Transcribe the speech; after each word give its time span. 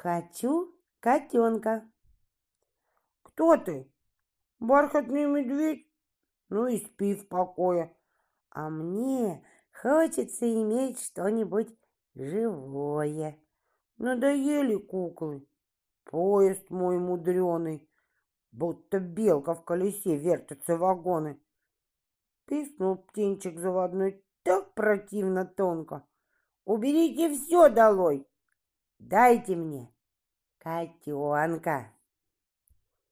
Хочу 0.00 0.72
котенка. 1.00 1.82
Кто 3.24 3.56
ты? 3.56 3.92
Бархатный 4.60 5.26
медведь? 5.26 5.90
Ну 6.50 6.68
и 6.68 6.78
спи 6.78 7.16
в 7.16 7.26
покое. 7.26 7.96
А 8.50 8.70
мне 8.70 9.44
хочется 9.72 10.48
иметь 10.48 11.00
что-нибудь 11.02 11.76
живое. 12.14 13.40
Надоели 13.96 14.76
куклы. 14.76 15.44
Поезд 16.04 16.70
мой 16.70 17.00
мудреный, 17.00 17.90
будто 18.52 19.00
белка 19.00 19.56
в 19.56 19.64
колесе 19.64 20.16
вертятся 20.16 20.76
вагоны. 20.76 21.40
Писнул 22.46 22.98
птенчик 22.98 23.58
заводной 23.58 24.24
так 24.44 24.74
противно 24.74 25.44
тонко. 25.44 26.06
Уберите 26.64 27.34
все 27.34 27.68
долой, 27.68 28.28
дайте 28.98 29.56
мне 29.56 29.92
котенка. 30.58 31.92